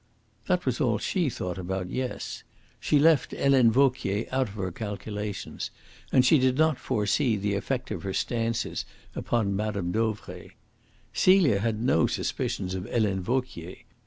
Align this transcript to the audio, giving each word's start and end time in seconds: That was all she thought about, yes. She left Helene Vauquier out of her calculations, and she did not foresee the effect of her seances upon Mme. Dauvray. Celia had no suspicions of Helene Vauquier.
That 0.47 0.65
was 0.65 0.81
all 0.81 0.97
she 0.97 1.29
thought 1.29 1.59
about, 1.59 1.91
yes. 1.91 2.41
She 2.79 2.97
left 2.97 3.33
Helene 3.33 3.69
Vauquier 3.69 4.25
out 4.31 4.49
of 4.49 4.55
her 4.55 4.71
calculations, 4.71 5.69
and 6.11 6.25
she 6.25 6.39
did 6.39 6.57
not 6.57 6.79
foresee 6.79 7.35
the 7.35 7.53
effect 7.53 7.91
of 7.91 8.01
her 8.01 8.11
seances 8.11 8.83
upon 9.13 9.53
Mme. 9.55 9.91
Dauvray. 9.91 10.53
Celia 11.13 11.59
had 11.59 11.83
no 11.83 12.07
suspicions 12.07 12.73
of 12.73 12.85
Helene 12.85 13.21
Vauquier. 13.21 13.75